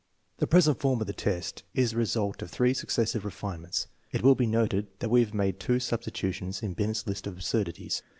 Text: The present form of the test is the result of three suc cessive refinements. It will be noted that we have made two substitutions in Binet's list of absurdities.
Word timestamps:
The 0.39 0.47
present 0.47 0.79
form 0.79 0.99
of 0.99 1.05
the 1.05 1.13
test 1.13 1.61
is 1.75 1.91
the 1.91 1.97
result 1.97 2.41
of 2.41 2.49
three 2.49 2.73
suc 2.73 2.89
cessive 2.89 3.23
refinements. 3.23 3.85
It 4.11 4.23
will 4.23 4.33
be 4.33 4.47
noted 4.47 4.87
that 4.97 5.09
we 5.11 5.19
have 5.19 5.35
made 5.35 5.59
two 5.59 5.79
substitutions 5.79 6.63
in 6.63 6.73
Binet's 6.73 7.05
list 7.05 7.27
of 7.27 7.33
absurdities. 7.33 8.01